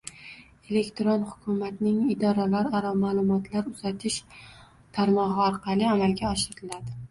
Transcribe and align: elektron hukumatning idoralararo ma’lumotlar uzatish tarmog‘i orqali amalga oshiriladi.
elektron 0.69 1.25
hukumatning 1.33 1.99
idoralararo 2.13 2.95
ma’lumotlar 3.03 3.69
uzatish 3.75 4.19
tarmog‘i 4.99 5.47
orqali 5.51 5.89
amalga 5.95 6.35
oshiriladi. 6.35 7.01